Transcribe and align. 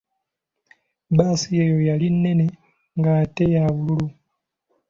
Bbaasi 1.09 1.49
eyo 1.63 1.77
yali 1.89 2.07
nnene 2.13 2.45
nga 2.97 3.11
ate 3.21 3.43
ya 3.53 3.63
bululu. 3.75 4.07